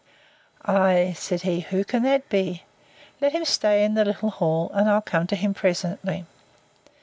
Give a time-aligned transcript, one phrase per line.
[0.65, 4.99] Ay, said he, Who can that be?—Let him stay in the little hall, and I'll
[4.99, 6.25] come to him presently.